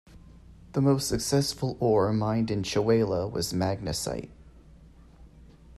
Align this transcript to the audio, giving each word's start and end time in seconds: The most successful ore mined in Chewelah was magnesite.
The 0.71 0.81
most 0.81 1.07
successful 1.07 1.77
ore 1.79 2.11
mined 2.11 2.49
in 2.49 2.63
Chewelah 2.63 3.31
was 3.31 3.53
magnesite. 3.53 4.31